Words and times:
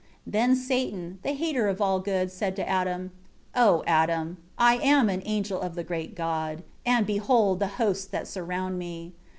4 0.23 0.31
Then 0.31 0.55
Satan, 0.55 1.19
the 1.21 1.33
hater 1.33 1.67
of 1.67 1.79
all 1.79 1.99
good, 1.99 2.31
said 2.31 2.55
to 2.55 2.67
Adam, 2.67 3.11
"O 3.53 3.83
Adam, 3.85 4.37
I 4.57 4.77
am 4.77 5.09
an 5.09 5.21
angel 5.25 5.61
of 5.61 5.75
the 5.75 5.83
great 5.83 6.15
God; 6.15 6.63
and, 6.83 7.05
behold 7.05 7.59
the 7.59 7.67
hosts 7.77 8.05
that 8.05 8.27
surround 8.27 8.79
me. 8.79 9.13